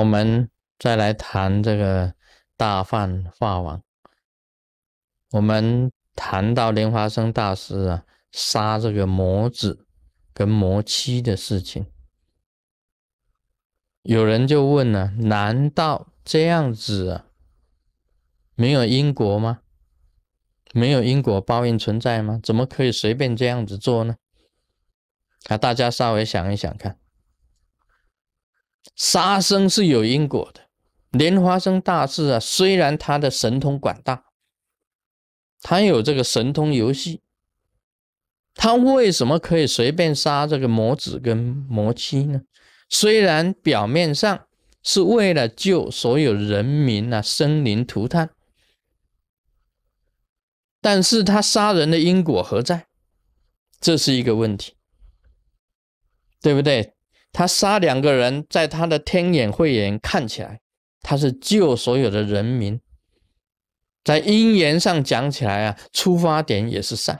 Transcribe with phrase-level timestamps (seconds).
[0.00, 2.14] 我们再来谈这个
[2.56, 3.82] 大梵法王。
[5.32, 9.86] 我们谈到莲花生大师啊，杀这个魔子
[10.32, 11.86] 跟魔妻的事情，
[14.02, 17.26] 有人就问了：难道这样子啊，
[18.54, 19.60] 没有因果吗？
[20.72, 22.40] 没有因果报应存在吗？
[22.42, 24.16] 怎么可以随便这样子做呢？
[25.48, 26.98] 啊，大家稍微想一想看，
[28.96, 30.68] 杀生是有因果的。
[31.10, 34.24] 莲花生大师啊，虽然他的神通广大，
[35.60, 37.22] 他有这个神通游戏，
[38.54, 42.42] 他为什么可以随便杀这个魔子跟魔妻呢？
[42.88, 44.46] 虽然表面上
[44.82, 48.30] 是为了救所有人民啊，生灵涂炭。
[50.80, 52.86] 但是他杀人的因果何在？
[53.80, 54.74] 这是一个问题，
[56.40, 56.94] 对不对？
[57.32, 60.60] 他杀两个人，在他的天眼慧眼看起来，
[61.00, 62.80] 他是救所有的人民，
[64.04, 67.18] 在因缘上讲起来啊，出发点也是善。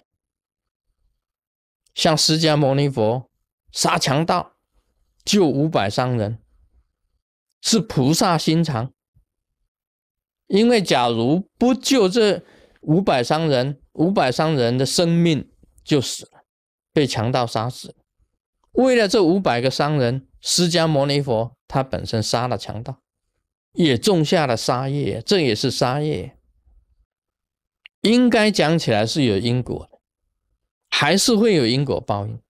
[1.94, 3.30] 像释迦牟尼佛
[3.72, 4.56] 杀强盗，
[5.24, 6.38] 救五百商人，
[7.60, 8.92] 是菩萨心肠。
[10.46, 12.44] 因为假如不救这。
[12.82, 15.52] 五百商人，五百商人的生命
[15.84, 16.44] 就死了，
[16.94, 17.94] 被强盗杀死。
[18.72, 23.00] 为了这五百个商人，释迦牟尼佛他本身杀了强盗，
[23.72, 26.36] 也种下了杀业，这也是杀业。
[28.02, 29.98] 应该讲起来是有因果的，
[30.88, 32.40] 还是会有因果报应。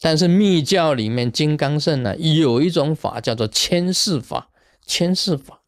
[0.00, 4.50] 但是密教里面金刚圣呢，有一种法叫做牵世法，
[4.84, 5.62] 牵世法，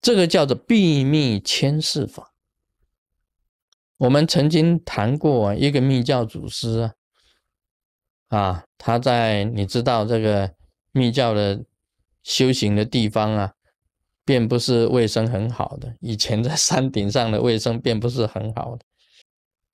[0.00, 2.34] 这个叫做秘密牵世法。
[3.96, 6.92] 我们曾经谈过一个密教祖师啊，
[8.32, 10.50] 啊，他在你知道这个
[10.92, 11.62] 密教的
[12.22, 13.52] 修行的地方啊，
[14.24, 15.94] 并不是卫生很好的。
[16.00, 18.84] 以前在山顶上的卫生并不是很好的，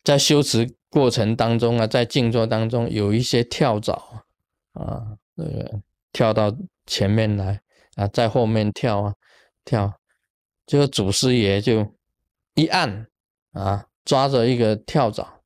[0.03, 4.25] 在修持过程当中啊，在静坐当中有一些跳蚤
[4.72, 5.81] 啊，这个
[6.12, 6.53] 跳到
[6.87, 7.60] 前面来
[7.94, 9.15] 啊，在后面跳啊
[9.65, 10.00] 跳，
[10.66, 11.94] 这个祖师爷就
[12.54, 13.06] 一按
[13.53, 13.87] 啊。
[14.04, 15.43] 抓着一个跳蚤，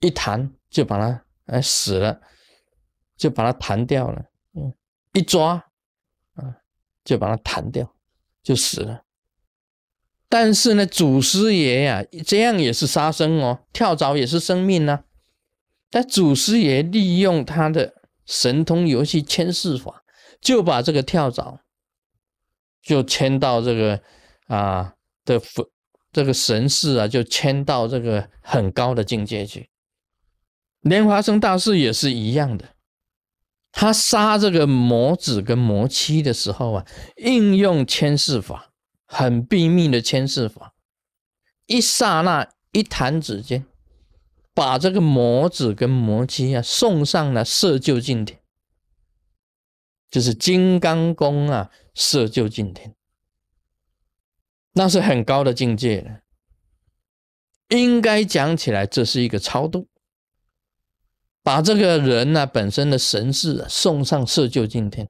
[0.00, 2.20] 一弹就把它哎死了，
[3.16, 4.24] 就把它弹掉了。
[4.54, 4.72] 嗯，
[5.12, 5.54] 一抓
[6.34, 6.56] 啊，
[7.04, 7.94] 就把它弹掉，
[8.42, 9.04] 就死了。
[10.28, 15.04] 但是呢，祖师爷呀，这样也是杀生哦，跳蚤也是生命呢。
[15.90, 20.04] 但祖师爷利用他的神通游戏牵世法，
[20.40, 21.60] 就把这个跳蚤
[22.80, 24.00] 就牵到这个
[24.46, 24.94] 啊
[25.24, 25.68] 的佛。
[26.12, 29.70] 这个神识啊，就迁到这个很高的境界去。
[30.80, 32.76] 莲花生大师也是一样的，
[33.70, 36.86] 他杀这个魔子跟魔妻的时候啊，
[37.16, 38.72] 应用牵世法，
[39.06, 40.74] 很秘密的牵世法，
[41.66, 43.66] 一刹那一弹指间，
[44.54, 48.40] 把这个魔子跟魔妻啊送上了色究净天，
[50.10, 52.94] 就是金刚功啊，色究净天。
[54.72, 56.20] 那是很高的境界了，
[57.68, 59.89] 应该讲起来，这是一个超度，
[61.42, 65.08] 把这个人呢本身的神识送上色究竟天，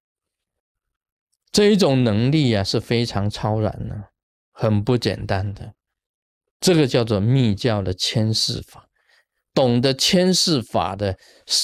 [1.50, 4.10] 这一种能力啊是非常超然的，
[4.52, 5.74] 很不简单的。
[6.60, 8.86] 这个叫做密教的牵世法，
[9.54, 11.18] 懂得牵世法的，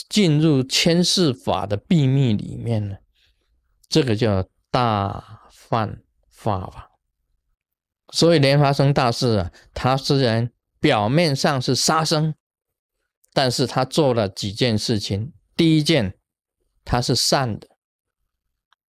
[0.09, 2.97] 进入牵世法的秘密里面呢，
[3.89, 6.91] 这个叫大梵法法。
[8.13, 10.51] 所以莲花生大师啊，他虽然
[10.81, 12.35] 表面上是杀生，
[13.37, 15.35] 但是他做了几件事情。
[15.55, 16.19] 第一件，
[16.87, 17.69] 他是善的，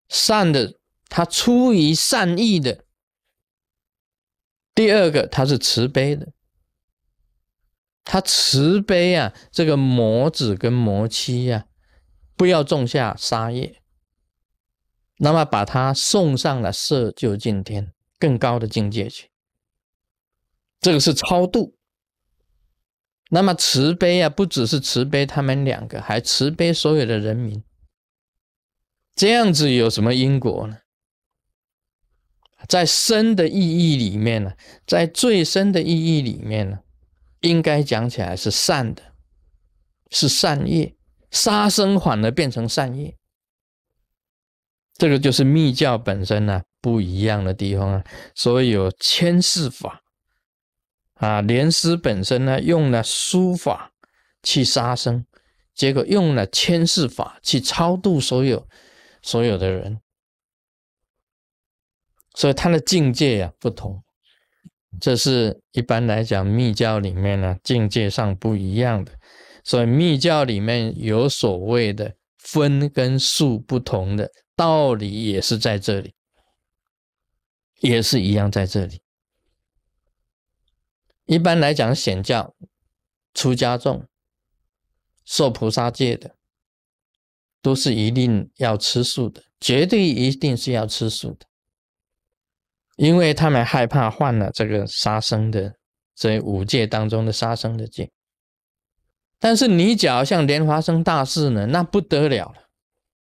[0.10, 0.78] 善的，
[1.08, 2.84] 他出于善意的。
[4.76, 6.34] 第二个，他是慈悲的，
[8.04, 11.68] 他慈悲啊，这个魔子跟魔妻呀，
[12.36, 13.82] 不要种下杀业，
[15.20, 17.94] 那么把他送上了色究竟天。
[18.20, 19.32] 更高的境界去，
[20.82, 21.78] 这个是超度。
[23.30, 27.64] 那么慈悲啊，不只是慈悲他们两个，还慈悲所有的人民。
[29.16, 30.78] 这样子有什么因果呢？
[32.68, 34.54] 在深的意义里面呢，
[34.86, 36.80] 在最深的意义里面呢，
[37.42, 39.02] 应该讲起来是善的，
[40.12, 40.96] 是善业，
[41.32, 43.18] 杀生反而变成善业。
[44.98, 46.64] 这个就是密教本身呢。
[46.84, 48.04] 不一样的地方啊，
[48.36, 50.03] 所以有千世法
[51.24, 51.42] 啊。
[51.42, 53.92] 莲师本身呢，用了书法
[54.42, 55.26] 去杀生，
[55.74, 58.68] 结果用了牵世法去超度所有
[59.22, 60.00] 所有的人。
[62.36, 64.04] 所以它的境界呀不同。
[65.02, 69.12] 这是一般来讲密教里面呢境界上不一样的，
[69.64, 76.14] 所以密教里面有所谓的分跟数不同的道理，也是在这里，
[77.80, 79.02] 也是一样在这里。
[81.26, 82.54] 一般来讲显教、
[83.34, 84.06] 出家众、
[85.26, 86.36] 受菩萨戒的，
[87.62, 91.46] 都是一定要吃素的，绝对一定是要吃素的。
[92.96, 95.76] 因为他们害怕犯了这个杀生的
[96.14, 98.12] 这五戒当中的杀生的戒，
[99.40, 102.70] 但是你假如像莲花生大士呢，那不得了了，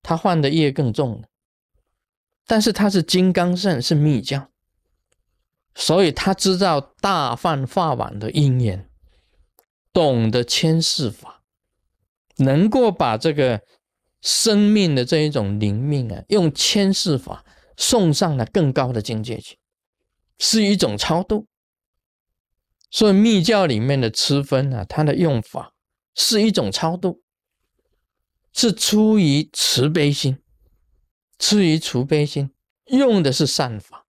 [0.02, 1.28] 他犯的业更重了。
[2.46, 4.50] 但是他是金刚圣，是密教，
[5.78, 8.90] 所以他知道大犯法网的因缘，
[9.94, 11.44] 懂得千世法，
[12.38, 13.62] 能够把这个
[14.22, 17.46] 生命的这一种灵命啊，用千世法。
[17.80, 19.60] 送上了更高的境界去，
[20.40, 21.46] 是一种超度。
[22.90, 25.76] 所以密教里面的吃分啊，它的用法
[26.16, 27.22] 是一种超度，
[28.52, 30.40] 是出于慈悲心，
[31.38, 32.50] 出于慈悲心，
[32.86, 34.08] 用的是善法，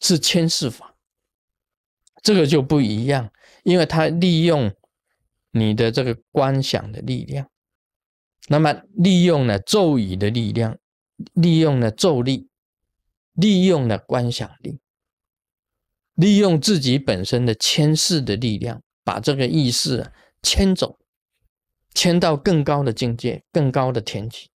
[0.00, 0.89] 是千世法。
[2.22, 3.30] 这个就不一样，
[3.62, 4.72] 因为它利用
[5.50, 7.48] 你的这个观想的力量，
[8.48, 10.78] 那么利用了咒语的力量，
[11.34, 12.48] 利用了咒力。
[13.34, 14.80] 利用了观想力，
[16.14, 20.12] 利用自己本身的牵世的力量，把这个意识
[20.42, 20.98] 牵走，
[21.94, 24.50] 牵到更高的境界、更高的天际。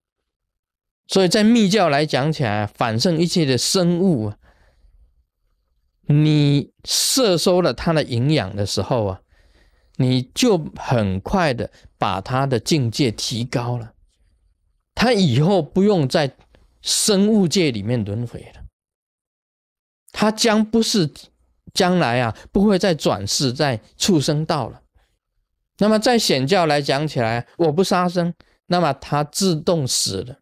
[1.08, 4.38] 所以在密教来讲起来，反胜一切的生物啊，
[6.08, 9.22] 你摄收了它的营养的时候啊，
[9.98, 13.94] 你就很快的把它的境界提高了，
[14.94, 16.36] 它以后不用在
[16.82, 18.62] 生物界里面轮回了。
[20.12, 21.12] 他将不是
[21.74, 24.82] 将来啊，不会再转世在畜生道了。
[25.80, 28.34] 那么在显教来讲起来，我不杀生，
[28.68, 30.40] 那么他自动死了，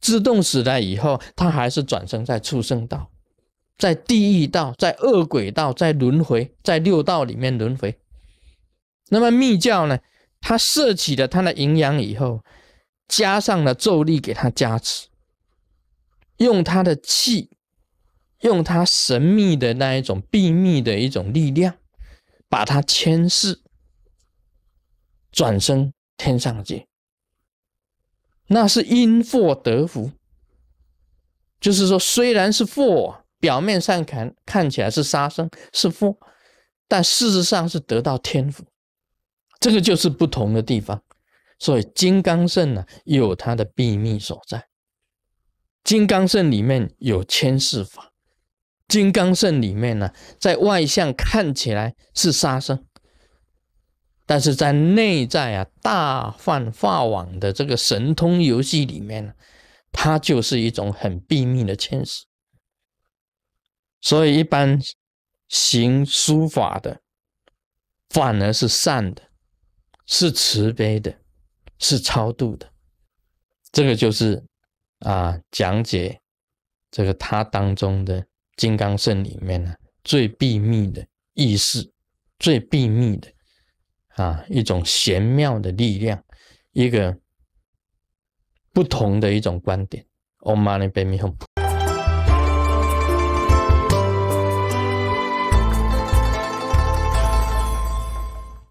[0.00, 3.10] 自动死了以后，他还是转生在畜生道，
[3.80, 7.98] 在地狱道，在恶鬼道，在轮回，在六道里面轮回。
[9.08, 9.98] 那么密教呢，
[10.40, 12.44] 他摄取了他的营养以后，
[13.08, 15.08] 加上了咒力给他加持，
[16.36, 17.50] 用他的气。
[18.42, 21.76] 用他神秘的那一种秘密的一种力量，
[22.48, 23.60] 把它牵制
[25.30, 26.86] 转生天上界，
[28.46, 30.12] 那是因祸得福。
[31.60, 36.16] 就是说，虽然是祸，表面上看看起来是杀生是祸，
[36.86, 38.64] 但事实上是得到天福。
[39.58, 41.02] 这个就是不同的地方。
[41.58, 44.68] 所以金刚圣呢，有它的秘密所在。
[45.84, 48.12] 金刚圣里面有千世法。
[48.88, 52.86] 金刚圣里面呢，在外向看起来是杀生，
[54.26, 59.32] 但是在内在啊，大放法网的这个神通游戏里面呢，
[59.92, 62.24] 它就是一种很秘密的牵使。
[64.00, 64.78] 所以一般
[65.48, 67.00] 行书法的，
[68.08, 69.22] 反而是善的，
[70.06, 71.18] 是慈悲的，
[71.78, 72.72] 是超度的。
[73.72, 74.44] 这个就是
[75.00, 76.20] 啊，讲解
[76.90, 78.26] 这个它当中的。
[78.56, 81.90] 金刚圣里面呢，最秘密的意识，
[82.38, 83.32] 最秘密的
[84.16, 86.22] 啊，一种玄妙的力量，
[86.72, 87.16] 一个
[88.74, 90.04] 不同的一种观点。
[90.40, 91.34] Om Mani Padme Hum。